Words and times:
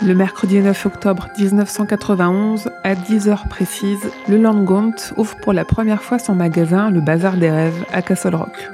Le 0.00 0.14
mercredi 0.14 0.60
9 0.60 0.86
octobre 0.86 1.28
1991, 1.38 2.70
à 2.84 2.94
10h 2.94 3.48
précises, 3.48 4.08
le 4.28 4.36
Landgaunt 4.36 4.94
ouvre 5.16 5.36
pour 5.42 5.52
la 5.52 5.64
première 5.64 6.02
fois 6.02 6.20
son 6.20 6.36
magasin, 6.36 6.90
le 6.90 7.00
Bazar 7.00 7.36
des 7.36 7.50
Rêves, 7.50 7.84
à 7.92 8.00
Castle 8.00 8.36
Rock. 8.36 8.70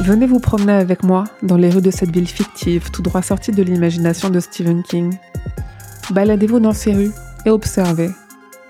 Venez 0.00 0.26
vous 0.26 0.40
promener 0.40 0.74
avec 0.74 1.02
moi 1.04 1.24
dans 1.42 1.56
les 1.56 1.70
rues 1.70 1.80
de 1.80 1.90
cette 1.90 2.10
ville 2.10 2.28
fictive, 2.28 2.90
tout 2.90 3.00
droit 3.02 3.22
sortie 3.22 3.52
de 3.52 3.62
l'imagination 3.62 4.28
de 4.28 4.40
Stephen 4.40 4.82
King. 4.82 5.16
Baladez-vous 6.10 6.60
dans 6.60 6.74
ces 6.74 6.92
rues 6.92 7.12
et 7.46 7.50
observez. 7.50 8.10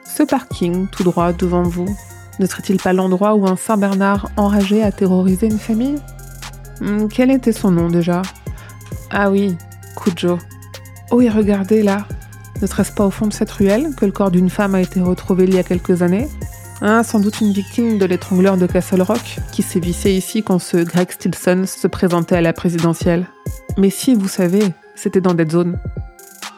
Ce 0.04 0.22
parking, 0.22 0.86
tout 0.86 1.02
droit 1.02 1.32
devant 1.32 1.62
vous, 1.62 1.88
ne 2.38 2.46
serait-il 2.46 2.76
pas 2.80 2.92
l'endroit 2.92 3.34
où 3.34 3.46
un 3.48 3.56
Saint 3.56 3.76
Bernard 3.76 4.30
enragé 4.36 4.84
a 4.84 4.92
terrorisé 4.92 5.46
une 5.46 5.58
famille? 5.58 5.96
Hmm, 6.80 7.08
Quel 7.08 7.30
était 7.32 7.52
son 7.52 7.72
nom 7.72 7.88
déjà? 7.88 8.22
Ah 9.14 9.30
oui, 9.30 9.56
Cujo. 9.94 10.38
Oh 11.10 11.20
et 11.20 11.28
regardez 11.28 11.82
là, 11.82 12.06
ne 12.62 12.66
serait-ce 12.66 12.92
pas 12.92 13.04
au 13.04 13.10
fond 13.10 13.26
de 13.26 13.32
cette 13.32 13.50
ruelle 13.50 13.94
que 13.94 14.06
le 14.06 14.12
corps 14.12 14.30
d'une 14.30 14.48
femme 14.48 14.74
a 14.74 14.80
été 14.80 15.00
retrouvé 15.00 15.44
il 15.44 15.54
y 15.54 15.58
a 15.58 15.62
quelques 15.62 16.00
années? 16.00 16.28
Ah, 16.80 17.04
sans 17.04 17.20
doute 17.20 17.42
une 17.42 17.52
victime 17.52 17.98
de 17.98 18.06
l'étrangleur 18.06 18.56
de 18.56 18.66
Castle 18.66 19.02
Rock, 19.02 19.36
qui 19.52 19.62
sévissait 19.62 20.14
ici 20.14 20.42
quand 20.42 20.58
ce 20.58 20.78
Greg 20.78 21.10
Stilson 21.10 21.64
se 21.66 21.86
présentait 21.86 22.36
à 22.36 22.40
la 22.40 22.54
présidentielle. 22.54 23.26
Mais 23.76 23.90
si, 23.90 24.14
vous 24.14 24.28
savez, 24.28 24.62
c'était 24.94 25.20
dans 25.20 25.34
Dead 25.34 25.52
Zone. 25.52 25.78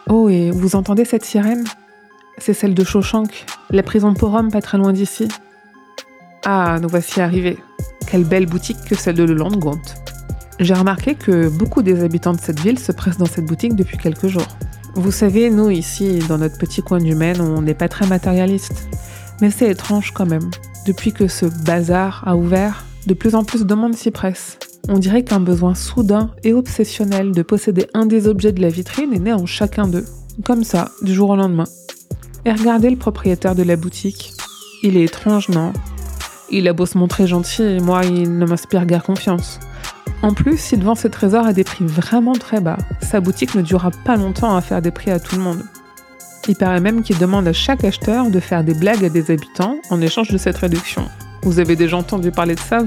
Oh, 0.08 0.28
et 0.28 0.52
vous 0.52 0.76
entendez 0.76 1.04
cette 1.04 1.24
sirène? 1.24 1.64
C'est 2.38 2.54
celle 2.54 2.74
de 2.74 2.84
Shawshank, 2.84 3.46
la 3.70 3.82
prison 3.82 4.14
pour 4.14 4.32
hommes 4.32 4.52
pas 4.52 4.62
très 4.62 4.78
loin 4.78 4.92
d'ici. 4.92 5.26
Ah, 6.44 6.78
nous 6.80 6.88
voici 6.88 7.20
arrivés. 7.20 7.58
Quelle 8.06 8.24
belle 8.24 8.46
boutique 8.46 8.84
que 8.88 8.94
celle 8.94 9.16
de 9.16 9.24
Le 9.24 9.34
Landgaunt. 9.34 9.82
J'ai 10.60 10.74
remarqué 10.74 11.16
que 11.16 11.48
beaucoup 11.48 11.82
des 11.82 12.04
habitants 12.04 12.32
de 12.32 12.40
cette 12.40 12.60
ville 12.60 12.78
se 12.78 12.92
pressent 12.92 13.18
dans 13.18 13.26
cette 13.26 13.46
boutique 13.46 13.74
depuis 13.74 13.98
quelques 13.98 14.28
jours. 14.28 14.46
Vous 14.94 15.10
savez, 15.10 15.50
nous 15.50 15.70
ici, 15.70 16.20
dans 16.28 16.38
notre 16.38 16.56
petit 16.58 16.80
coin 16.80 16.98
du 16.98 17.16
Maine, 17.16 17.40
on 17.40 17.60
n'est 17.60 17.74
pas 17.74 17.88
très 17.88 18.06
matérialiste. 18.06 18.88
Mais 19.40 19.50
c'est 19.50 19.70
étrange 19.70 20.12
quand 20.12 20.26
même. 20.26 20.50
Depuis 20.86 21.12
que 21.12 21.26
ce 21.26 21.46
bazar 21.64 22.22
a 22.26 22.36
ouvert, 22.36 22.84
de 23.06 23.14
plus 23.14 23.34
en 23.34 23.42
plus 23.42 23.66
de 23.66 23.74
monde 23.74 23.96
s'y 23.96 24.12
presse. 24.12 24.58
On 24.88 24.98
dirait 24.98 25.24
qu'un 25.24 25.40
besoin 25.40 25.74
soudain 25.74 26.30
et 26.44 26.52
obsessionnel 26.52 27.32
de 27.32 27.42
posséder 27.42 27.88
un 27.92 28.06
des 28.06 28.28
objets 28.28 28.52
de 28.52 28.62
la 28.62 28.68
vitrine 28.68 29.12
est 29.12 29.18
né 29.18 29.32
en 29.32 29.46
chacun 29.46 29.88
d'eux. 29.88 30.04
Comme 30.44 30.62
ça, 30.62 30.90
du 31.02 31.12
jour 31.12 31.30
au 31.30 31.36
lendemain. 31.36 31.64
Et 32.44 32.52
regardez 32.52 32.90
le 32.90 32.96
propriétaire 32.96 33.56
de 33.56 33.62
la 33.64 33.76
boutique. 33.76 34.34
Il 34.84 34.96
est 34.96 35.04
étrange, 35.04 35.48
non? 35.48 35.72
Il 36.50 36.68
a 36.68 36.72
beau 36.72 36.86
se 36.86 36.98
montrer 36.98 37.26
gentil, 37.26 37.78
moi, 37.80 38.04
il 38.04 38.38
ne 38.38 38.46
m'inspire 38.46 38.86
guère 38.86 39.02
confiance. 39.02 39.58
En 40.22 40.32
plus, 40.32 40.72
il 40.72 40.82
vend 40.82 40.94
ses 40.94 41.10
trésors 41.10 41.46
à 41.46 41.52
des 41.52 41.64
prix 41.64 41.84
vraiment 41.84 42.32
très 42.32 42.60
bas. 42.60 42.78
Sa 43.02 43.20
boutique 43.20 43.54
ne 43.54 43.62
durera 43.62 43.90
pas 44.04 44.16
longtemps 44.16 44.56
à 44.56 44.60
faire 44.60 44.80
des 44.80 44.90
prix 44.90 45.10
à 45.10 45.20
tout 45.20 45.36
le 45.36 45.42
monde. 45.42 45.62
Il 46.48 46.56
paraît 46.56 46.80
même 46.80 47.02
qu'il 47.02 47.18
demande 47.18 47.48
à 47.48 47.52
chaque 47.52 47.84
acheteur 47.84 48.30
de 48.30 48.40
faire 48.40 48.64
des 48.64 48.74
blagues 48.74 49.04
à 49.04 49.08
des 49.08 49.30
habitants 49.30 49.76
en 49.90 50.00
échange 50.00 50.30
de 50.30 50.38
cette 50.38 50.58
réduction. 50.58 51.08
Vous 51.42 51.58
avez 51.58 51.76
déjà 51.76 51.96
entendu 51.96 52.30
parler 52.30 52.54
de 52.54 52.60
ça, 52.60 52.80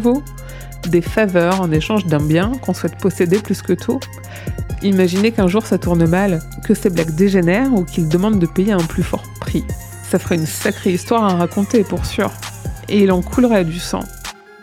Des 0.88 1.02
faveurs 1.02 1.62
en 1.62 1.72
échange 1.72 2.06
d'un 2.06 2.20
bien 2.20 2.52
qu'on 2.62 2.74
souhaite 2.74 2.98
posséder 2.98 3.40
plus 3.40 3.62
que 3.62 3.74
tout? 3.74 4.00
Imaginez 4.84 5.32
qu'un 5.32 5.48
jour 5.48 5.66
ça 5.66 5.80
tourne 5.80 6.06
mal, 6.08 6.40
que 6.64 6.76
ces 6.76 6.90
blagues 6.90 7.16
dégénèrent 7.16 7.74
ou 7.74 7.84
qu'il 7.84 8.08
demande 8.08 8.40
de 8.40 8.46
payer 8.46 8.74
un 8.74 8.78
plus 8.78 9.04
fort 9.04 9.24
prix. 9.42 9.64
Ça 10.10 10.20
ferait 10.20 10.36
une 10.36 10.46
sacrée 10.46 10.94
histoire 10.94 11.24
à 11.24 11.36
raconter, 11.36 11.84
pour 11.84 12.06
sûr. 12.06 12.32
Et 12.90 13.04
il 13.04 13.12
en 13.12 13.22
coulerait 13.22 13.66
du 13.66 13.80
sang. 13.80 14.04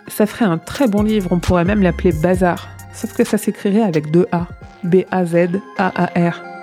Ça 0.08 0.26
ferait 0.26 0.44
un 0.44 0.58
très 0.58 0.86
bon 0.86 1.02
livre, 1.02 1.32
on 1.32 1.38
pourrait 1.38 1.64
même 1.64 1.82
l'appeler 1.82 2.12
Bazar. 2.12 2.68
Sauf 2.92 3.14
que 3.14 3.24
ça 3.24 3.38
s'écrirait 3.38 3.82
avec 3.82 4.10
deux 4.10 4.26
A. 4.32 4.46
B-A-Z-A-A-R. 4.84 6.53